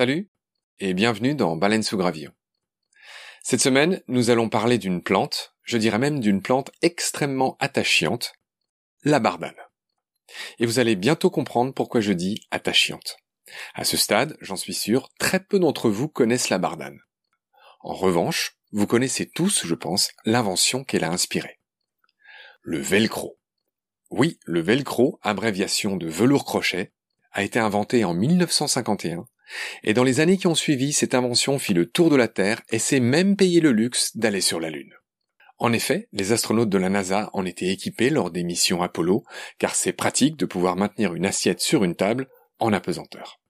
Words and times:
Salut 0.00 0.30
et 0.78 0.94
bienvenue 0.94 1.34
dans 1.34 1.56
Baleine 1.56 1.82
sous 1.82 1.98
gravillon. 1.98 2.32
Cette 3.42 3.60
semaine, 3.60 4.00
nous 4.08 4.30
allons 4.30 4.48
parler 4.48 4.78
d'une 4.78 5.02
plante, 5.02 5.54
je 5.62 5.76
dirais 5.76 5.98
même 5.98 6.20
d'une 6.20 6.40
plante 6.40 6.70
extrêmement 6.80 7.58
attachante, 7.60 8.32
la 9.04 9.20
bardane. 9.20 9.60
Et 10.58 10.64
vous 10.64 10.78
allez 10.78 10.96
bientôt 10.96 11.28
comprendre 11.28 11.74
pourquoi 11.74 12.00
je 12.00 12.14
dis 12.14 12.46
attachante. 12.50 13.18
À 13.74 13.84
ce 13.84 13.98
stade, 13.98 14.38
j'en 14.40 14.56
suis 14.56 14.72
sûr, 14.72 15.10
très 15.18 15.38
peu 15.38 15.58
d'entre 15.58 15.90
vous 15.90 16.08
connaissent 16.08 16.48
la 16.48 16.56
bardane. 16.56 17.00
En 17.80 17.92
revanche, 17.92 18.56
vous 18.72 18.86
connaissez 18.86 19.28
tous, 19.28 19.66
je 19.66 19.74
pense, 19.74 20.12
l'invention 20.24 20.82
qu'elle 20.82 21.04
a 21.04 21.10
inspirée. 21.10 21.58
Le 22.62 22.78
velcro. 22.78 23.38
Oui, 24.08 24.38
le 24.46 24.60
velcro, 24.60 25.18
abréviation 25.20 25.98
de 25.98 26.08
velours 26.08 26.46
crochet, 26.46 26.94
a 27.32 27.42
été 27.42 27.58
inventé 27.58 28.06
en 28.06 28.14
1951 28.14 29.26
et 29.82 29.94
dans 29.94 30.04
les 30.04 30.20
années 30.20 30.36
qui 30.36 30.46
ont 30.46 30.54
suivi, 30.54 30.92
cette 30.92 31.14
invention 31.14 31.58
fit 31.58 31.74
le 31.74 31.86
tour 31.86 32.10
de 32.10 32.16
la 32.16 32.28
Terre 32.28 32.62
et 32.70 32.78
s'est 32.78 33.00
même 33.00 33.36
payé 33.36 33.60
le 33.60 33.72
luxe 33.72 34.16
d'aller 34.16 34.40
sur 34.40 34.60
la 34.60 34.70
Lune. 34.70 34.94
En 35.58 35.72
effet, 35.72 36.08
les 36.12 36.32
astronautes 36.32 36.70
de 36.70 36.78
la 36.78 36.88
NASA 36.88 37.28
en 37.34 37.44
étaient 37.44 37.68
équipés 37.68 38.08
lors 38.08 38.30
des 38.30 38.44
missions 38.44 38.82
Apollo, 38.82 39.24
car 39.58 39.74
c'est 39.74 39.92
pratique 39.92 40.36
de 40.36 40.46
pouvoir 40.46 40.76
maintenir 40.76 41.14
une 41.14 41.26
assiette 41.26 41.60
sur 41.60 41.84
une 41.84 41.96
table 41.96 42.28
en 42.58 42.72
apesanteur. 42.72 43.40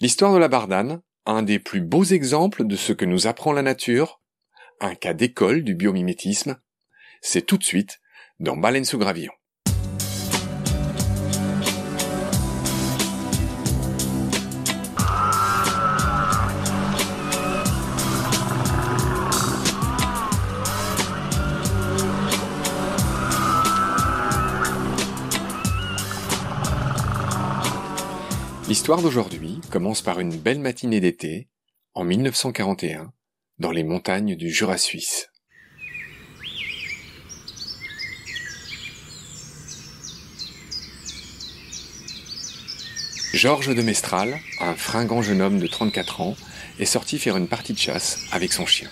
L'histoire 0.00 0.32
de 0.32 0.38
la 0.38 0.48
bardane, 0.48 1.02
un 1.26 1.42
des 1.42 1.58
plus 1.58 1.82
beaux 1.82 2.04
exemples 2.04 2.66
de 2.66 2.76
ce 2.76 2.92
que 2.92 3.04
nous 3.04 3.26
apprend 3.26 3.52
la 3.52 3.62
nature, 3.62 4.22
un 4.80 4.94
cas 4.94 5.12
d'école 5.14 5.62
du 5.62 5.74
biomimétisme, 5.74 6.58
c'est 7.20 7.46
tout 7.46 7.58
de 7.58 7.64
suite 7.64 8.00
dans 8.40 8.56
Baleine 8.56 8.84
sous 8.84 8.98
gravillon. 8.98 9.32
L'histoire 28.66 29.02
d'aujourd'hui 29.02 29.60
commence 29.70 30.00
par 30.00 30.20
une 30.20 30.34
belle 30.34 30.58
matinée 30.58 30.98
d'été, 30.98 31.48
en 31.92 32.02
1941, 32.02 33.12
dans 33.58 33.70
les 33.70 33.84
montagnes 33.84 34.36
du 34.36 34.48
Jura 34.48 34.78
suisse. 34.78 35.28
Georges 43.34 43.74
de 43.74 43.82
Mestral, 43.82 44.40
un 44.60 44.74
fringant 44.74 45.20
jeune 45.20 45.42
homme 45.42 45.58
de 45.58 45.66
34 45.66 46.22
ans, 46.22 46.34
est 46.78 46.86
sorti 46.86 47.18
faire 47.18 47.36
une 47.36 47.48
partie 47.48 47.74
de 47.74 47.78
chasse 47.78 48.18
avec 48.32 48.54
son 48.54 48.64
chien. 48.64 48.88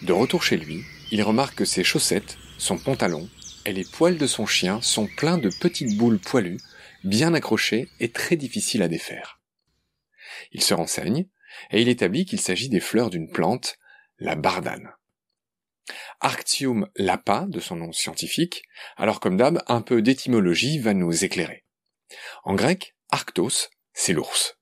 De 0.00 0.14
retour 0.14 0.42
chez 0.42 0.56
lui, 0.56 0.82
il 1.10 1.22
remarque 1.22 1.56
que 1.56 1.66
ses 1.66 1.84
chaussettes, 1.84 2.38
son 2.56 2.78
pantalon 2.78 3.28
et 3.66 3.74
les 3.74 3.84
poils 3.84 4.16
de 4.16 4.26
son 4.26 4.46
chien 4.46 4.80
sont 4.80 5.08
pleins 5.18 5.36
de 5.36 5.50
petites 5.60 5.98
boules 5.98 6.18
poilues 6.18 6.60
bien 7.06 7.34
accroché 7.34 7.88
et 8.00 8.10
très 8.10 8.36
difficile 8.36 8.82
à 8.82 8.88
défaire. 8.88 9.40
Il 10.52 10.62
se 10.62 10.74
renseigne, 10.74 11.26
et 11.70 11.80
il 11.80 11.88
établit 11.88 12.26
qu'il 12.26 12.40
s'agit 12.40 12.68
des 12.68 12.80
fleurs 12.80 13.10
d'une 13.10 13.30
plante, 13.30 13.78
la 14.18 14.34
bardane. 14.34 14.92
Arctium 16.20 16.88
lapa, 16.96 17.46
de 17.48 17.60
son 17.60 17.76
nom 17.76 17.92
scientifique, 17.92 18.64
alors 18.96 19.20
comme 19.20 19.36
d'hab, 19.36 19.62
un 19.68 19.80
peu 19.80 20.02
d'étymologie 20.02 20.78
va 20.78 20.94
nous 20.94 21.24
éclairer. 21.24 21.64
En 22.44 22.54
grec, 22.54 22.96
arctos, 23.10 23.70
c'est 23.92 24.12
l'ours. 24.12 24.58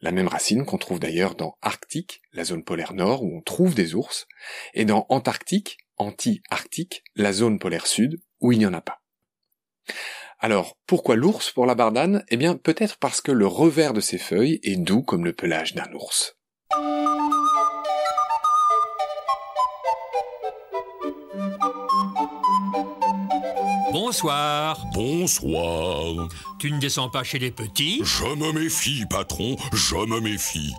La 0.00 0.12
même 0.12 0.28
racine 0.28 0.66
qu'on 0.66 0.78
trouve 0.78 1.00
d'ailleurs 1.00 1.34
dans 1.34 1.56
Arctique, 1.62 2.20
la 2.32 2.44
zone 2.44 2.64
polaire 2.64 2.92
nord 2.92 3.22
où 3.22 3.36
on 3.36 3.40
trouve 3.40 3.74
des 3.74 3.94
ours, 3.94 4.26
et 4.74 4.84
dans 4.84 5.06
Antarctique, 5.08 5.78
anti-arctique, 5.96 7.02
la 7.14 7.32
zone 7.32 7.58
polaire 7.58 7.86
sud 7.86 8.20
où 8.40 8.52
il 8.52 8.58
n'y 8.58 8.66
en 8.66 8.74
a 8.74 8.82
pas. 8.82 9.02
Alors, 10.38 10.76
pourquoi 10.86 11.16
l'ours 11.16 11.50
pour 11.50 11.64
la 11.64 11.74
bardane? 11.74 12.22
Eh 12.28 12.36
bien, 12.36 12.56
peut-être 12.56 12.98
parce 12.98 13.22
que 13.22 13.32
le 13.32 13.46
revers 13.46 13.94
de 13.94 14.00
ses 14.00 14.18
feuilles 14.18 14.60
est 14.62 14.76
doux 14.76 15.02
comme 15.02 15.24
le 15.24 15.32
pelage 15.32 15.74
d'un 15.74 15.90
ours. 15.94 16.36
Bonsoir. 23.92 24.84
Bonsoir. 24.92 26.28
Tu 26.58 26.70
ne 26.70 26.78
descends 26.78 27.08
pas 27.08 27.24
chez 27.24 27.38
les 27.38 27.50
petits? 27.50 28.02
Je 28.04 28.26
me 28.36 28.52
méfie, 28.52 29.06
patron, 29.08 29.56
je 29.72 29.96
me 29.96 30.20
méfie. 30.20 30.74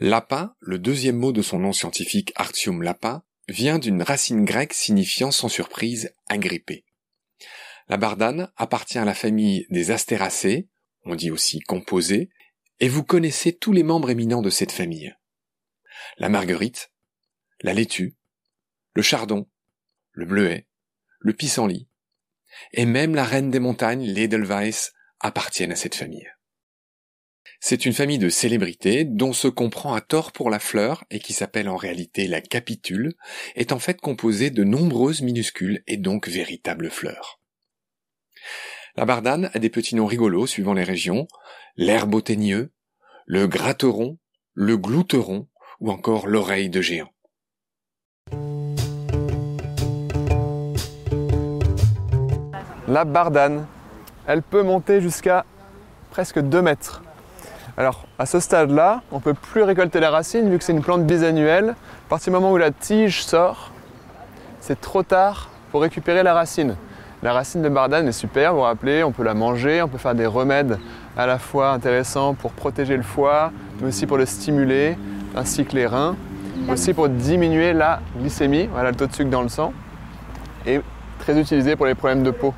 Lapin, 0.00 0.54
le 0.60 0.78
deuxième 0.78 1.16
mot 1.16 1.32
de 1.32 1.42
son 1.42 1.58
nom 1.58 1.74
scientifique 1.74 2.32
Artium 2.36 2.82
lapa, 2.82 3.24
vient 3.48 3.78
d'une 3.78 4.02
racine 4.02 4.46
grecque 4.46 4.72
signifiant 4.72 5.30
sans 5.30 5.48
surprise 5.48 6.14
agrippé. 6.28 6.84
La 7.88 7.96
bardane 7.96 8.50
appartient 8.56 8.98
à 8.98 9.04
la 9.04 9.14
famille 9.14 9.66
des 9.70 9.90
astéracées, 9.90 10.68
on 11.04 11.14
dit 11.14 11.30
aussi 11.30 11.60
composées, 11.60 12.28
et 12.80 12.88
vous 12.88 13.02
connaissez 13.02 13.52
tous 13.52 13.72
les 13.72 13.82
membres 13.82 14.10
éminents 14.10 14.42
de 14.42 14.50
cette 14.50 14.72
famille. 14.72 15.14
La 16.18 16.28
marguerite, 16.28 16.92
la 17.62 17.72
laitue, 17.72 18.16
le 18.94 19.02
chardon, 19.02 19.48
le 20.12 20.26
bleuet, 20.26 20.68
le 21.20 21.32
pissenlit, 21.32 21.88
et 22.72 22.84
même 22.84 23.14
la 23.14 23.24
reine 23.24 23.50
des 23.50 23.60
montagnes, 23.60 24.04
l'Edelweiss, 24.04 24.92
appartiennent 25.20 25.72
à 25.72 25.76
cette 25.76 25.94
famille. 25.94 26.28
C'est 27.60 27.86
une 27.86 27.92
famille 27.92 28.18
de 28.18 28.28
célébrités 28.28 29.04
dont 29.04 29.32
ce 29.32 29.48
qu'on 29.48 29.70
prend 29.70 29.94
à 29.94 30.00
tort 30.00 30.30
pour 30.30 30.48
la 30.48 30.60
fleur 30.60 31.04
et 31.10 31.18
qui 31.18 31.32
s'appelle 31.32 31.68
en 31.68 31.76
réalité 31.76 32.28
la 32.28 32.40
capitule 32.40 33.14
est 33.56 33.72
en 33.72 33.80
fait 33.80 34.00
composée 34.00 34.50
de 34.50 34.62
nombreuses 34.62 35.22
minuscules 35.22 35.82
et 35.88 35.96
donc 35.96 36.28
véritables 36.28 36.90
fleurs. 36.90 37.37
La 38.96 39.04
bardane 39.04 39.50
a 39.54 39.58
des 39.58 39.70
petits 39.70 39.94
noms 39.94 40.06
rigolos 40.06 40.46
suivant 40.46 40.74
les 40.74 40.84
régions, 40.84 41.28
l'herbe 41.76 42.22
teigneux, 42.22 42.72
le 43.26 43.46
gratteron, 43.46 44.18
le 44.54 44.76
glouteron 44.76 45.46
ou 45.80 45.90
encore 45.90 46.26
l'oreille 46.26 46.70
de 46.70 46.80
géant. 46.80 47.12
La 52.88 53.04
bardane, 53.04 53.66
elle 54.26 54.42
peut 54.42 54.62
monter 54.62 55.00
jusqu'à 55.00 55.44
presque 56.10 56.40
2 56.40 56.62
mètres. 56.62 57.02
Alors 57.76 58.08
à 58.18 58.26
ce 58.26 58.40
stade-là, 58.40 59.02
on 59.12 59.16
ne 59.16 59.20
peut 59.20 59.34
plus 59.34 59.62
récolter 59.62 60.00
la 60.00 60.10
racine 60.10 60.50
vu 60.50 60.58
que 60.58 60.64
c'est 60.64 60.72
une 60.72 60.82
plante 60.82 61.06
bisannuelle. 61.06 61.70
À 61.70 62.08
partir 62.08 62.32
du 62.32 62.40
moment 62.40 62.50
où 62.50 62.56
la 62.56 62.72
tige 62.72 63.22
sort, 63.22 63.70
c'est 64.60 64.80
trop 64.80 65.02
tard 65.02 65.50
pour 65.70 65.82
récupérer 65.82 66.22
la 66.22 66.34
racine. 66.34 66.76
La 67.22 67.32
racine 67.32 67.62
de 67.62 67.68
bardane 67.68 68.06
est 68.06 68.12
super, 68.12 68.52
vous 68.52 68.58
vous 68.58 68.64
rappelez, 68.64 69.02
on 69.02 69.10
peut 69.10 69.24
la 69.24 69.34
manger, 69.34 69.82
on 69.82 69.88
peut 69.88 69.98
faire 69.98 70.14
des 70.14 70.26
remèdes 70.26 70.78
à 71.16 71.26
la 71.26 71.40
fois 71.40 71.72
intéressants 71.72 72.34
pour 72.34 72.52
protéger 72.52 72.96
le 72.96 73.02
foie, 73.02 73.52
mais 73.80 73.88
aussi 73.88 74.06
pour 74.06 74.18
le 74.18 74.24
stimuler, 74.24 74.96
ainsi 75.34 75.64
que 75.64 75.74
les 75.74 75.86
reins, 75.86 76.16
aussi 76.68 76.94
pour 76.94 77.08
diminuer 77.08 77.72
la 77.72 78.00
glycémie, 78.16 78.66
voilà 78.66 78.90
le 78.90 78.96
taux 78.96 79.08
de 79.08 79.12
sucre 79.12 79.30
dans 79.30 79.42
le 79.42 79.48
sang, 79.48 79.72
et 80.64 80.80
très 81.18 81.40
utilisé 81.40 81.74
pour 81.74 81.86
les 81.86 81.96
problèmes 81.96 82.22
de 82.22 82.30
peau, 82.30 82.54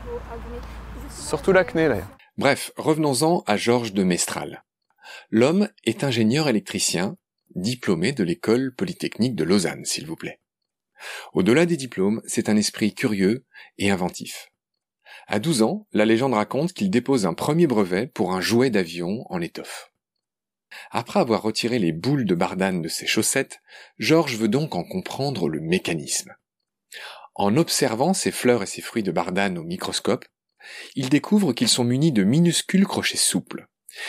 surtout 1.09 1.53
l'acné 1.53 1.89
d'ailleurs. 1.89 2.11
Bref, 2.37 2.71
revenons-en 2.77 3.43
à 3.47 3.57
Georges 3.57 3.95
de 3.95 4.05
Mestral. 4.05 4.63
L'homme 5.31 5.69
est 5.85 6.05
ingénieur 6.05 6.49
électricien, 6.49 7.17
diplômé 7.55 8.13
de 8.13 8.25
l'école 8.25 8.75
polytechnique 8.77 9.37
de 9.37 9.45
Lausanne, 9.45 9.87
s'il 9.87 10.07
vous 10.07 10.17
plaît. 10.17 10.39
Au-delà 11.33 11.67
des 11.67 11.77
diplômes, 11.77 12.23
c'est 12.27 12.49
un 12.49 12.57
esprit 12.57 12.95
curieux 12.95 13.45
et 13.79 13.91
inventif. 13.91 14.51
À 15.27 15.39
12 15.39 15.63
ans, 15.63 15.87
la 15.93 16.05
légende 16.05 16.35
raconte 16.35 16.73
qu'il 16.73 16.91
dépose 16.91 17.27
un 17.27 17.35
premier 17.35 17.67
brevet 17.67 18.07
pour 18.07 18.33
un 18.33 18.41
jouet 18.41 18.71
d'avion 18.71 19.25
en 19.31 19.41
étoffe. 19.41 19.93
Après 20.91 21.21
avoir 21.21 21.43
retiré 21.43 21.79
les 21.79 21.93
boules 21.93 22.25
de 22.25 22.35
bardane 22.35 22.83
de 22.83 22.89
ses 22.89 23.07
chaussettes, 23.07 23.61
Georges 23.99 24.37
veut 24.37 24.49
donc 24.49 24.75
en 24.75 24.85
comprendre 24.85 25.49
le 25.49 25.61
mécanisme. 25.61 26.35
En 27.35 27.57
observant 27.57 28.13
ces 28.13 28.33
fleurs 28.33 28.63
et 28.63 28.67
ces 28.67 28.83
fruits 28.83 29.03
de 29.03 29.13
bardane 29.13 29.59
au 29.59 29.65
microscope, 29.65 30.25
il 30.95 31.09
découvre 31.09 31.53
qu'ils 31.53 31.69
sont 31.69 31.85
munis 31.85 32.13
de 32.13 32.25
minuscules 32.25 32.87
crochets 32.87 33.17
souples. 33.17 33.67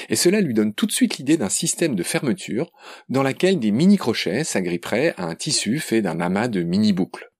Et 0.09 0.15
cela 0.15 0.41
lui 0.41 0.53
donne 0.53 0.73
tout 0.73 0.85
de 0.85 0.91
suite 0.91 1.17
l'idée 1.17 1.37
d'un 1.37 1.49
système 1.49 1.95
de 1.95 2.03
fermeture 2.03 2.71
dans 3.09 3.23
laquelle 3.23 3.59
des 3.59 3.71
mini-crochets 3.71 4.43
s'agripperaient 4.43 5.13
à 5.17 5.25
un 5.25 5.35
tissu 5.35 5.79
fait 5.79 6.01
d'un 6.01 6.19
amas 6.19 6.47
de 6.47 6.63
mini-boucles. 6.63 7.31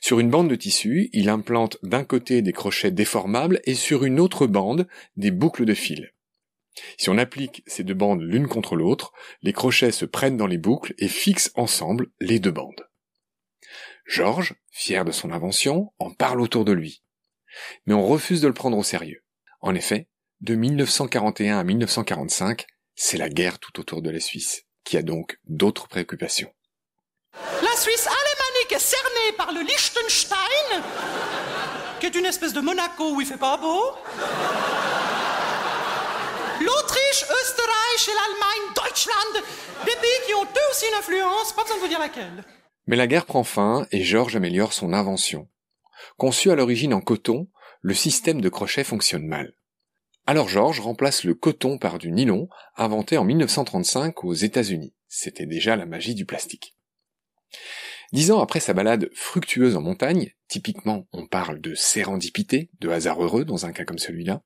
Sur 0.00 0.20
une 0.20 0.30
bande 0.30 0.48
de 0.48 0.56
tissu, 0.56 1.08
il 1.12 1.28
implante 1.28 1.78
d'un 1.82 2.04
côté 2.04 2.42
des 2.42 2.52
crochets 2.52 2.90
déformables 2.90 3.60
et 3.64 3.74
sur 3.74 4.04
une 4.04 4.20
autre 4.20 4.46
bande 4.46 4.86
des 5.16 5.30
boucles 5.30 5.64
de 5.64 5.74
fil. 5.74 6.12
Si 6.98 7.08
on 7.08 7.18
applique 7.18 7.62
ces 7.66 7.84
deux 7.84 7.94
bandes 7.94 8.22
l'une 8.22 8.48
contre 8.48 8.76
l'autre, 8.76 9.12
les 9.42 9.52
crochets 9.52 9.92
se 9.92 10.04
prennent 10.04 10.36
dans 10.36 10.48
les 10.48 10.58
boucles 10.58 10.94
et 10.98 11.08
fixent 11.08 11.52
ensemble 11.54 12.08
les 12.20 12.40
deux 12.40 12.50
bandes. 12.50 12.88
Georges, 14.06 14.54
fier 14.70 15.04
de 15.04 15.12
son 15.12 15.30
invention, 15.30 15.92
en 15.98 16.10
parle 16.10 16.40
autour 16.40 16.64
de 16.64 16.72
lui. 16.72 17.02
Mais 17.86 17.94
on 17.94 18.06
refuse 18.06 18.40
de 18.40 18.48
le 18.48 18.54
prendre 18.54 18.76
au 18.76 18.82
sérieux. 18.82 19.24
En 19.60 19.74
effet, 19.74 20.08
de 20.40 20.54
1941 20.54 21.58
à 21.58 21.64
1945, 21.64 22.66
c'est 22.94 23.16
la 23.18 23.28
guerre 23.28 23.58
tout 23.58 23.80
autour 23.80 24.02
de 24.02 24.10
la 24.10 24.20
Suisse, 24.20 24.62
qui 24.84 24.96
a 24.96 25.02
donc 25.02 25.38
d'autres 25.44 25.88
préoccupations. 25.88 26.52
La 27.62 27.76
Suisse 27.76 28.06
alémanique 28.06 28.72
est 28.72 28.78
cernée 28.78 29.36
par 29.36 29.52
le 29.52 29.60
Liechtenstein, 29.62 30.82
qui 32.00 32.06
est 32.06 32.14
une 32.14 32.26
espèce 32.26 32.52
de 32.52 32.60
Monaco 32.60 33.14
où 33.14 33.20
il 33.20 33.26
fait 33.26 33.36
pas 33.36 33.56
beau. 33.56 33.82
L'Autriche, 36.60 37.24
Österreich 37.42 38.08
et 38.08 38.14
l'Allemagne, 38.14 38.74
Deutschland, 38.76 39.44
des 39.84 39.96
pays 39.96 40.26
qui 40.26 40.34
ont 40.34 40.44
eux 40.44 40.70
aussi 40.70 40.86
une 40.88 40.98
influence, 40.98 41.52
pas 41.52 41.62
besoin 41.62 41.76
de 41.76 41.82
vous 41.82 41.88
dire 41.88 41.98
laquelle. 41.98 42.44
Mais 42.86 42.96
la 42.96 43.06
guerre 43.06 43.26
prend 43.26 43.44
fin 43.44 43.86
et 43.90 44.04
Georges 44.04 44.36
améliore 44.36 44.72
son 44.72 44.92
invention. 44.92 45.48
Conçu 46.16 46.50
à 46.50 46.54
l'origine 46.54 46.94
en 46.94 47.00
coton, 47.00 47.48
le 47.80 47.94
système 47.94 48.40
de 48.40 48.48
crochet 48.48 48.84
fonctionne 48.84 49.26
mal. 49.26 49.52
Alors 50.26 50.48
Georges 50.48 50.80
remplace 50.80 51.24
le 51.24 51.34
coton 51.34 51.76
par 51.76 51.98
du 51.98 52.10
nylon, 52.10 52.48
inventé 52.76 53.18
en 53.18 53.24
1935 53.24 54.24
aux 54.24 54.32
États-Unis. 54.32 54.94
C'était 55.06 55.44
déjà 55.44 55.76
la 55.76 55.84
magie 55.84 56.14
du 56.14 56.24
plastique. 56.24 56.76
Dix 58.12 58.30
ans 58.30 58.40
après 58.40 58.60
sa 58.60 58.72
balade 58.72 59.10
fructueuse 59.12 59.76
en 59.76 59.82
montagne, 59.82 60.32
typiquement 60.48 61.06
on 61.12 61.26
parle 61.26 61.60
de 61.60 61.74
sérendipité, 61.74 62.70
de 62.80 62.88
hasard 62.88 63.22
heureux 63.22 63.44
dans 63.44 63.66
un 63.66 63.72
cas 63.72 63.84
comme 63.84 63.98
celui-là, 63.98 64.42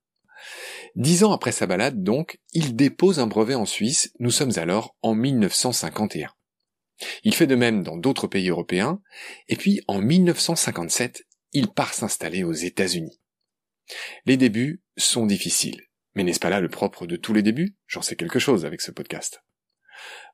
dix 0.97 1.23
ans 1.23 1.33
après 1.33 1.53
sa 1.53 1.67
balade 1.67 2.03
donc, 2.03 2.41
il 2.53 2.75
dépose 2.75 3.21
un 3.21 3.27
brevet 3.29 3.55
en 3.55 3.67
Suisse, 3.67 4.13
nous 4.19 4.31
sommes 4.31 4.59
alors 4.59 4.97
en 5.03 5.15
1951. 5.15 6.33
Il 7.23 7.35
fait 7.35 7.47
de 7.47 7.55
même 7.55 7.85
dans 7.85 7.97
d'autres 7.97 8.27
pays 8.27 8.49
européens, 8.49 9.01
et 9.49 9.55
puis 9.55 9.81
en 9.87 10.01
1957, 10.01 11.25
il 11.53 11.69
part 11.69 11.95
s'installer 11.95 12.43
aux 12.43 12.53
États-Unis. 12.53 13.21
Les 14.27 14.37
débuts 14.37 14.83
sont 14.99 15.27
difficiles, 15.27 15.83
mais 16.15 16.25
n'est-ce 16.25 16.41
pas 16.41 16.51
là 16.51 16.61
le 16.61 16.69
propre 16.69 17.07
de 17.07 17.17
tous 17.17 17.33
les 17.33 17.43
débuts? 17.43 17.77
J'en 17.87 18.03
sais 18.03 18.17
quelque 18.17 18.39
chose 18.39 18.65
avec 18.65 18.81
ce 18.81 18.91
podcast. 18.91 19.43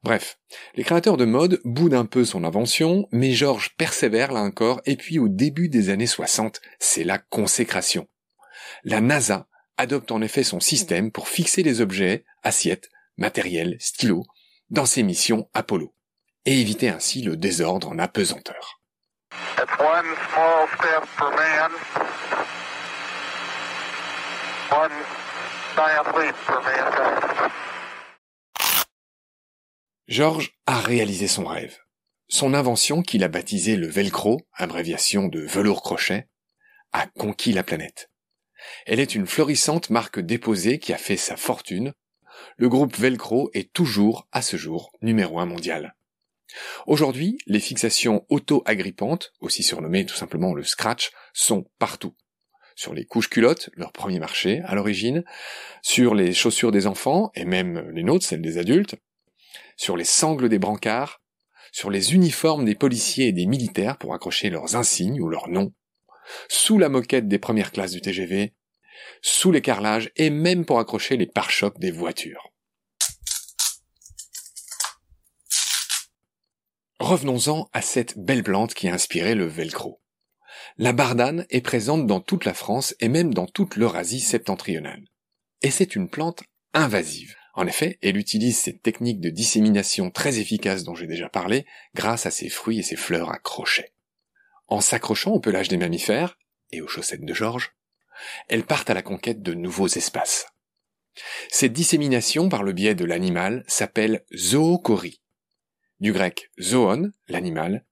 Bref, 0.02 0.38
les 0.74 0.84
créateurs 0.84 1.16
de 1.16 1.24
mode 1.24 1.60
boudent 1.64 1.94
un 1.94 2.04
peu 2.04 2.24
son 2.24 2.44
invention, 2.44 3.08
mais 3.10 3.32
Georges 3.32 3.74
persévère 3.76 4.32
là 4.32 4.40
encore, 4.40 4.82
et 4.84 4.96
puis 4.96 5.18
au 5.18 5.28
début 5.28 5.68
des 5.68 5.88
années 5.90 6.06
60, 6.06 6.60
c'est 6.78 7.04
la 7.04 7.18
consécration. 7.18 8.06
La 8.84 9.00
NASA 9.00 9.46
adopte 9.76 10.12
en 10.12 10.20
effet 10.20 10.42
son 10.42 10.60
système 10.60 11.10
pour 11.10 11.28
fixer 11.28 11.62
les 11.62 11.80
objets, 11.80 12.24
assiettes, 12.42 12.90
matériels, 13.16 13.76
stylos, 13.80 14.24
dans 14.70 14.86
ses 14.86 15.02
missions 15.02 15.48
Apollo, 15.54 15.94
et 16.44 16.60
éviter 16.60 16.88
ainsi 16.88 17.22
le 17.22 17.36
désordre 17.36 17.88
en 17.88 17.98
apesanteur. 17.98 18.80
Georges 30.06 30.52
a 30.66 30.78
réalisé 30.78 31.26
son 31.26 31.44
rêve. 31.44 31.78
Son 32.28 32.54
invention, 32.54 33.02
qu'il 33.02 33.24
a 33.24 33.28
baptisée 33.28 33.76
le 33.76 33.88
Velcro, 33.88 34.40
abréviation 34.52 35.26
de 35.26 35.40
velours 35.40 35.82
crochet, 35.82 36.28
a 36.92 37.06
conquis 37.06 37.52
la 37.52 37.64
planète. 37.64 38.10
Elle 38.86 39.00
est 39.00 39.16
une 39.16 39.26
florissante 39.26 39.90
marque 39.90 40.20
déposée 40.20 40.78
qui 40.78 40.92
a 40.92 40.98
fait 40.98 41.16
sa 41.16 41.36
fortune. 41.36 41.92
Le 42.56 42.68
groupe 42.68 42.96
Velcro 42.96 43.50
est 43.52 43.72
toujours, 43.72 44.28
à 44.30 44.42
ce 44.42 44.56
jour, 44.56 44.92
numéro 45.02 45.40
un 45.40 45.46
mondial. 45.46 45.96
Aujourd'hui, 46.86 47.36
les 47.46 47.60
fixations 47.60 48.24
auto-agrippantes, 48.28 49.32
aussi 49.40 49.64
surnommées 49.64 50.06
tout 50.06 50.14
simplement 50.14 50.54
le 50.54 50.62
scratch, 50.62 51.10
sont 51.32 51.68
partout. 51.80 52.14
Sur 52.74 52.92
les 52.92 53.04
couches 53.04 53.30
culottes, 53.30 53.70
leur 53.74 53.92
premier 53.92 54.18
marché 54.18 54.62
à 54.64 54.74
l'origine, 54.74 55.24
sur 55.82 56.14
les 56.14 56.32
chaussures 56.32 56.72
des 56.72 56.86
enfants, 56.86 57.30
et 57.34 57.44
même 57.44 57.90
les 57.90 58.02
nôtres, 58.02 58.26
celles 58.26 58.42
des 58.42 58.58
adultes, 58.58 58.96
sur 59.76 59.96
les 59.96 60.04
sangles 60.04 60.48
des 60.48 60.58
brancards, 60.58 61.22
sur 61.72 61.90
les 61.90 62.14
uniformes 62.14 62.64
des 62.64 62.74
policiers 62.74 63.28
et 63.28 63.32
des 63.32 63.46
militaires 63.46 63.98
pour 63.98 64.14
accrocher 64.14 64.50
leurs 64.50 64.76
insignes 64.76 65.20
ou 65.20 65.28
leurs 65.28 65.48
noms, 65.48 65.72
sous 66.48 66.78
la 66.78 66.88
moquette 66.88 67.28
des 67.28 67.38
premières 67.38 67.72
classes 67.72 67.92
du 67.92 68.00
TGV, 68.00 68.54
sous 69.22 69.52
les 69.52 69.62
carrelages 69.62 70.10
et 70.16 70.30
même 70.30 70.64
pour 70.64 70.78
accrocher 70.78 71.16
les 71.16 71.26
pare-chocs 71.26 71.78
des 71.78 71.90
voitures. 71.90 72.52
Revenons-en 77.00 77.68
à 77.72 77.82
cette 77.82 78.16
belle 78.18 78.42
plante 78.42 78.74
qui 78.74 78.88
a 78.88 78.94
inspiré 78.94 79.34
le 79.34 79.46
velcro. 79.46 80.00
La 80.76 80.92
bardane 80.92 81.46
est 81.50 81.60
présente 81.60 82.08
dans 82.08 82.18
toute 82.18 82.44
la 82.44 82.52
France 82.52 82.96
et 82.98 83.08
même 83.08 83.32
dans 83.32 83.46
toute 83.46 83.76
l'Eurasie 83.76 84.18
septentrionale. 84.18 85.04
Et 85.62 85.70
c'est 85.70 85.94
une 85.94 86.08
plante 86.08 86.42
invasive. 86.72 87.36
En 87.54 87.68
effet, 87.68 87.98
elle 88.02 88.16
utilise 88.16 88.58
cette 88.58 88.82
technique 88.82 89.20
de 89.20 89.30
dissémination 89.30 90.10
très 90.10 90.40
efficace 90.40 90.82
dont 90.82 90.96
j'ai 90.96 91.06
déjà 91.06 91.28
parlé 91.28 91.64
grâce 91.94 92.26
à 92.26 92.32
ses 92.32 92.48
fruits 92.48 92.80
et 92.80 92.82
ses 92.82 92.96
fleurs 92.96 93.30
à. 93.30 93.40
En 94.66 94.80
s'accrochant 94.80 95.30
au 95.30 95.38
pelage 95.38 95.68
des 95.68 95.76
mammifères, 95.76 96.36
et 96.72 96.80
aux 96.80 96.88
chaussettes 96.88 97.24
de 97.24 97.34
Georges, 97.34 97.76
elles 98.48 98.66
partent 98.66 98.90
à 98.90 98.94
la 98.94 99.02
conquête 99.02 99.42
de 99.42 99.54
nouveaux 99.54 99.86
espaces. 99.86 100.48
Cette 101.50 101.72
dissémination 101.72 102.48
par 102.48 102.64
le 102.64 102.72
biais 102.72 102.96
de 102.96 103.04
l'animal 103.04 103.62
s'appelle 103.68 104.24
zoochorie. 104.34 105.22
Du 106.00 106.12
grec 106.12 106.50
zoon, 106.60 107.12
l'animal, 107.28 107.84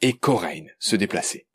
et 0.00 0.14
chorein, 0.14 0.64
se 0.78 0.96
déplacer. 0.96 1.46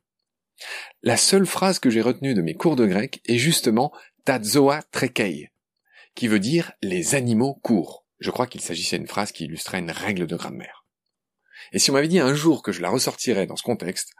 La 1.01 1.17
seule 1.17 1.45
phrase 1.45 1.79
que 1.79 1.89
j'ai 1.89 2.01
retenue 2.01 2.33
de 2.33 2.41
mes 2.41 2.55
cours 2.55 2.75
de 2.75 2.85
grec 2.85 3.21
est 3.25 3.37
justement 3.37 3.93
tazoa 4.25 4.81
trekei, 4.91 5.51
qui 6.15 6.27
veut 6.27 6.39
dire 6.39 6.73
les 6.81 7.15
animaux 7.15 7.55
courent. 7.63 8.05
Je 8.19 8.31
crois 8.31 8.47
qu'il 8.47 8.61
s'agissait 8.61 8.97
d'une 8.97 9.07
phrase 9.07 9.31
qui 9.31 9.45
illustrait 9.45 9.79
une 9.79 9.91
règle 9.91 10.27
de 10.27 10.35
grammaire. 10.35 10.85
Et 11.71 11.79
si 11.79 11.89
on 11.89 11.93
m'avait 11.93 12.07
dit 12.07 12.19
un 12.19 12.33
jour 12.33 12.61
que 12.61 12.71
je 12.71 12.81
la 12.81 12.89
ressortirais 12.89 13.47
dans 13.47 13.55
ce 13.55 13.63
contexte, 13.63 14.13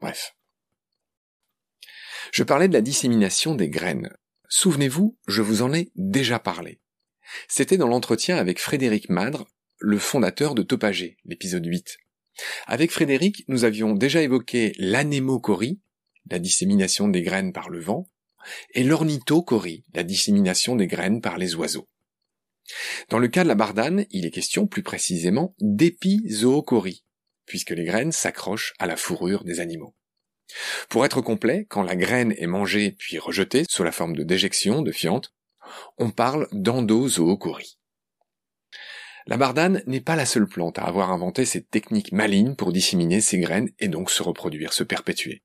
bref. 0.00 0.34
Je 2.32 2.44
parlais 2.44 2.68
de 2.68 2.72
la 2.72 2.80
dissémination 2.80 3.54
des 3.54 3.68
graines. 3.68 4.16
Souvenez-vous, 4.48 5.18
je 5.26 5.42
vous 5.42 5.62
en 5.62 5.72
ai 5.72 5.90
déjà 5.96 6.38
parlé. 6.38 6.80
C'était 7.48 7.76
dans 7.76 7.88
l'entretien 7.88 8.36
avec 8.36 8.60
Frédéric 8.60 9.08
Madre, 9.08 9.46
le 9.78 9.98
fondateur 9.98 10.54
de 10.54 10.62
Topagé, 10.62 11.18
l'épisode 11.24 11.66
8. 11.66 11.98
Avec 12.66 12.90
Frédéric, 12.90 13.44
nous 13.48 13.64
avions 13.64 13.94
déjà 13.94 14.22
évoqué 14.22 14.72
l'anémochorie, 14.78 15.80
la 16.30 16.38
dissémination 16.38 17.08
des 17.08 17.22
graines 17.22 17.52
par 17.52 17.68
le 17.68 17.80
vent, 17.80 18.08
et 18.74 18.84
l'ornithochorie, 18.84 19.84
la 19.94 20.02
dissémination 20.02 20.76
des 20.76 20.86
graines 20.86 21.20
par 21.20 21.38
les 21.38 21.54
oiseaux. 21.54 21.88
Dans 23.08 23.18
le 23.18 23.28
cas 23.28 23.42
de 23.42 23.48
la 23.48 23.54
bardane, 23.54 24.06
il 24.10 24.26
est 24.26 24.30
question 24.30 24.66
plus 24.66 24.82
précisément 24.82 25.54
d'épizoochorie, 25.60 27.04
puisque 27.46 27.70
les 27.70 27.84
graines 27.84 28.12
s'accrochent 28.12 28.74
à 28.78 28.86
la 28.86 28.96
fourrure 28.96 29.44
des 29.44 29.60
animaux. 29.60 29.94
Pour 30.88 31.04
être 31.04 31.20
complet, 31.20 31.66
quand 31.68 31.82
la 31.82 31.96
graine 31.96 32.34
est 32.38 32.46
mangée 32.46 32.92
puis 32.92 33.18
rejetée 33.18 33.64
sous 33.68 33.84
la 33.84 33.92
forme 33.92 34.14
de 34.14 34.22
déjection, 34.22 34.82
de 34.82 34.92
fiente, 34.92 35.32
on 35.98 36.10
parle 36.10 36.48
d'endozoochorie. 36.52 37.78
La 39.26 39.36
bardane 39.36 39.82
n'est 39.86 40.00
pas 40.00 40.16
la 40.16 40.26
seule 40.26 40.48
plante 40.48 40.78
à 40.78 40.84
avoir 40.84 41.10
inventé 41.12 41.44
cette 41.44 41.70
technique 41.70 42.12
maligne 42.12 42.54
pour 42.54 42.72
disséminer 42.72 43.20
ses 43.20 43.38
graines 43.38 43.70
et 43.78 43.88
donc 43.88 44.10
se 44.10 44.22
reproduire, 44.22 44.72
se 44.72 44.84
perpétuer. 44.84 45.42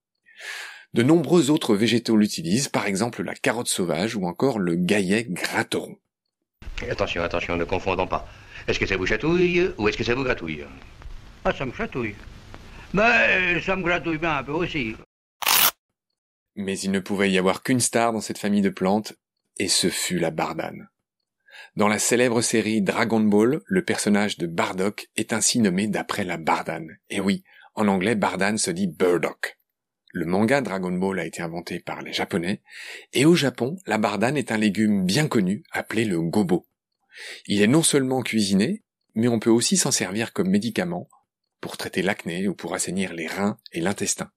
De 0.94 1.04
nombreux 1.04 1.52
autres 1.52 1.76
végétaux 1.76 2.18
l'utilisent, 2.18 2.70
par 2.70 2.88
exemple 2.88 3.22
la 3.22 3.36
carotte 3.36 3.68
sauvage 3.68 4.16
ou 4.16 4.26
encore 4.26 4.58
le 4.58 4.76
gaillet 4.76 5.26
gratteron. 5.30 5.98
Attention, 6.90 7.24
attention, 7.24 7.56
ne 7.56 7.66
confondons 7.66 8.08
pas. 8.08 8.28
Est-ce 8.68 8.80
que 8.80 8.86
ça 8.86 8.98
vous 8.98 9.06
chatouille 9.06 9.72
ou 9.78 9.88
est-ce 9.88 9.98
que 9.98 10.04
ça 10.04 10.16
vous 10.16 10.24
gratouille? 10.24 10.66
Ah, 11.46 11.54
ça 11.54 11.66
me 11.66 11.72
chatouille. 11.72 12.16
Mais 12.94 13.62
ça 13.62 13.76
me 13.76 13.84
gratouille 13.84 14.18
bien 14.18 14.38
un 14.38 14.44
peu 14.44 14.54
aussi. 14.54 14.96
Mais 16.56 16.80
il 16.80 16.92
ne 16.92 17.00
pouvait 17.00 17.30
y 17.30 17.38
avoir 17.38 17.62
qu'une 17.62 17.80
star 17.80 18.14
dans 18.14 18.22
cette 18.22 18.40
famille 18.40 18.62
de 18.62 18.70
plantes, 18.70 19.14
et 19.58 19.68
ce 19.68 19.90
fut 19.90 20.20
la 20.20 20.32
bardane. 20.32 20.90
Dans 21.76 21.88
la 21.88 22.00
célèbre 22.00 22.42
série 22.42 22.82
Dragon 22.82 23.20
Ball, 23.20 23.62
le 23.66 23.84
personnage 23.84 24.38
de 24.38 24.48
Bardock 24.48 25.10
est 25.16 25.34
ainsi 25.34 25.60
nommé 25.60 25.88
d'après 25.88 26.24
la 26.24 26.38
bardane. 26.38 26.98
Et 27.10 27.20
oui, 27.20 27.44
en 27.76 27.88
anglais, 27.88 28.16
bardane 28.16 28.58
se 28.58 28.72
dit 28.72 28.88
Burdock. 28.88 29.58
Le 30.12 30.26
manga 30.26 30.62
Dragon 30.62 30.92
Ball 30.92 31.20
a 31.20 31.26
été 31.26 31.42
inventé 31.42 31.80
par 31.80 32.02
les 32.02 32.14
Japonais, 32.14 32.62
et 33.14 33.26
au 33.26 33.36
Japon, 33.36 33.78
la 33.86 33.98
bardane 33.98 34.38
est 34.38 34.52
un 34.52 34.58
légume 34.58 35.06
bien 35.06 35.28
connu 35.28 35.64
appelé 35.72 36.06
le 36.06 36.20
gobo. 36.22 36.66
Il 37.46 37.62
est 37.62 37.68
non 37.68 37.84
seulement 37.84 38.22
cuisiné, 38.22 38.84
mais 39.14 39.28
on 39.28 39.40
peut 39.40 39.50
aussi 39.50 39.78
s'en 39.78 39.92
servir 39.92 40.34
comme 40.34 40.50
médicament 40.50 41.10
pour 41.62 41.78
traiter 41.78 42.02
l'acné 42.02 42.48
ou 42.48 42.56
pour 42.56 42.74
assainir 42.74 43.14
les 43.14 43.28
reins 43.28 43.58
et 43.72 43.82
l'intestin. 43.82 44.32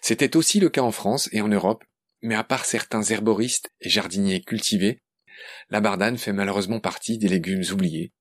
C'était 0.00 0.36
aussi 0.36 0.60
le 0.60 0.70
cas 0.70 0.82
en 0.82 0.92
France 0.92 1.28
et 1.32 1.40
en 1.40 1.48
Europe, 1.48 1.84
mais 2.22 2.34
à 2.34 2.44
part 2.44 2.64
certains 2.64 3.02
herboristes 3.02 3.70
et 3.80 3.88
jardiniers 3.88 4.42
cultivés, 4.42 5.02
la 5.70 5.80
bardane 5.80 6.18
fait 6.18 6.32
malheureusement 6.32 6.80
partie 6.80 7.18
des 7.18 7.28
légumes 7.28 7.64
oubliés. 7.72 8.12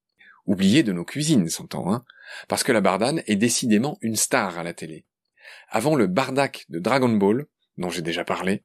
Oubliés 0.46 0.84
de 0.84 0.92
nos 0.92 1.06
cuisines, 1.06 1.50
s'entend, 1.50 1.94
hein, 1.94 2.04
parce 2.48 2.64
que 2.64 2.72
la 2.72 2.82
bardane 2.82 3.22
est 3.28 3.36
décidément 3.36 3.98
une 4.02 4.16
star 4.16 4.58
à 4.58 4.64
la 4.64 4.74
télé. 4.74 5.06
Avant 5.70 5.96
le 5.96 6.08
bardak 6.08 6.66
de 6.70 6.80
Dragon 6.80 7.10
Ball, 7.10 7.46
dont 7.78 7.90
j'ai 7.90 8.02
déjà 8.02 8.24
parlé, 8.24 8.64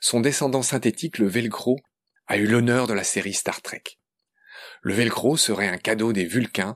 son 0.00 0.20
descendant 0.20 0.62
synthétique, 0.62 1.18
le 1.18 1.26
Velcro, 1.26 1.78
a 2.26 2.36
eu 2.36 2.46
l'honneur 2.46 2.86
de 2.86 2.94
la 2.94 3.04
série 3.04 3.34
Star 3.34 3.60
Trek. 3.62 3.82
Le 4.82 4.94
velcro 4.94 5.36
serait 5.36 5.68
un 5.68 5.78
cadeau 5.78 6.12
des 6.12 6.24
Vulcains, 6.24 6.74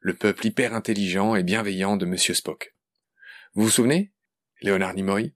le 0.00 0.14
peuple 0.14 0.46
hyper 0.46 0.74
intelligent 0.74 1.34
et 1.34 1.42
bienveillant 1.42 1.96
de 1.96 2.06
Monsieur 2.06 2.34
Spock. 2.34 2.74
Vous 3.54 3.64
vous 3.64 3.70
souvenez? 3.70 4.12
Léonard 4.60 4.94
Nimoy? 4.94 5.34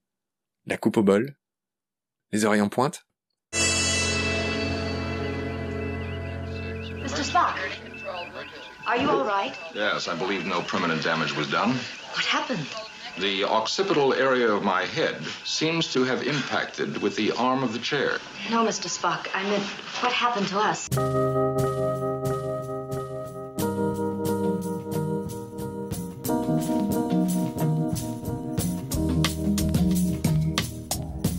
La 0.66 0.76
coupe 0.76 0.97
au 0.97 1.02
bol? 1.02 1.37
Les 2.31 2.45
oreilles 2.45 2.61
en 2.61 2.69
pointe? 2.69 3.07
Mr. 7.22 7.34
Spock, 7.34 7.56
are 8.84 8.96
you 8.96 9.08
all 9.08 9.24
right? 9.24 9.56
Yes, 9.76 10.08
I 10.08 10.16
believe 10.16 10.44
no 10.44 10.60
permanent 10.60 11.04
damage 11.04 11.36
was 11.36 11.48
done. 11.48 11.70
What 12.14 12.24
happened? 12.24 12.66
The 13.16 13.44
occipital 13.44 14.12
area 14.12 14.50
of 14.50 14.64
my 14.64 14.86
head 14.86 15.22
seems 15.44 15.92
to 15.92 16.02
have 16.02 16.26
impacted 16.26 17.00
with 17.00 17.14
the 17.14 17.30
arm 17.32 17.62
of 17.62 17.74
the 17.74 17.78
chair. 17.78 18.18
No, 18.50 18.64
Mr. 18.64 18.88
Spock. 18.88 19.28
I 19.34 19.44
meant, 19.44 19.62
what 20.02 20.12
happened 20.12 20.48
to 20.48 20.58
us? 20.58 20.88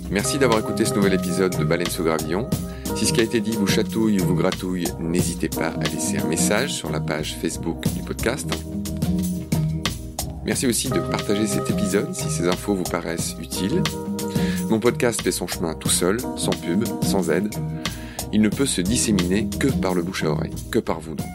Merci 0.09 0.37
d'avoir 0.37 0.59
écouté 0.59 0.85
ce 0.85 0.93
nouvel 0.93 1.15
épisode 1.15 1.57
de 1.57 1.65
Baleine 1.65 1.89
sous 1.89 2.05
gravillon. 2.05 2.49
Si 2.95 3.05
ce 3.07 3.13
qui 3.13 3.21
a 3.21 3.23
été 3.23 3.41
dit 3.41 3.51
vous 3.51 3.67
chatouille 3.67 4.21
ou 4.21 4.25
vous 4.25 4.35
gratouille, 4.35 4.87
n'hésitez 4.99 5.49
pas 5.49 5.69
à 5.69 5.83
laisser 5.83 6.17
un 6.17 6.27
message 6.27 6.73
sur 6.73 6.91
la 6.91 6.99
page 6.99 7.35
Facebook 7.41 7.83
du 7.95 8.01
podcast. 8.01 8.47
Merci 10.45 10.67
aussi 10.67 10.89
de 10.89 10.99
partager 10.99 11.47
cet 11.47 11.69
épisode 11.69 12.13
si 12.13 12.29
ces 12.29 12.47
infos 12.47 12.75
vous 12.75 12.83
paraissent 12.83 13.35
utiles. 13.41 13.81
Mon 14.69 14.79
podcast 14.79 15.21
fait 15.21 15.31
son 15.31 15.47
chemin 15.47 15.73
tout 15.73 15.89
seul, 15.89 16.19
sans 16.37 16.51
pub, 16.51 16.83
sans 17.01 17.29
aide. 17.31 17.53
Il 18.31 18.41
ne 18.41 18.49
peut 18.49 18.65
se 18.65 18.81
disséminer 18.81 19.47
que 19.47 19.67
par 19.67 19.93
le 19.93 20.01
bouche 20.01 20.23
à 20.23 20.29
oreille, 20.29 20.53
que 20.71 20.79
par 20.79 20.99
vous 20.99 21.15
donc. 21.15 21.27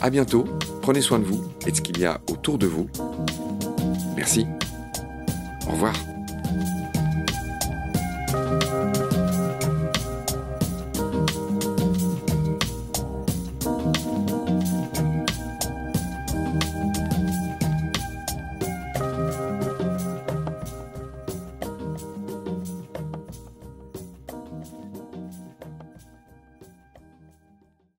À 0.00 0.10
bientôt, 0.10 0.44
prenez 0.80 1.00
soin 1.00 1.18
de 1.18 1.24
vous 1.24 1.42
et 1.66 1.70
de 1.70 1.76
ce 1.76 1.80
qu'il 1.80 1.98
y 1.98 2.04
a 2.04 2.20
autour 2.30 2.58
de 2.58 2.66
vous. 2.66 2.88
Merci. 4.16 4.46
Au 5.68 5.72
revoir. 5.72 5.94